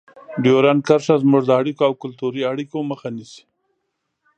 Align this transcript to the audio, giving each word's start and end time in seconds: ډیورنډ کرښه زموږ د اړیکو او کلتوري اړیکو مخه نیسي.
ډیورنډ 0.43 0.81
کرښه 0.87 1.15
زموږ 1.23 1.43
د 1.47 1.51
اړیکو 1.59 1.81
او 1.87 1.93
کلتوري 2.03 2.41
اړیکو 2.51 2.77
مخه 2.91 3.07
نیسي. 3.17 3.43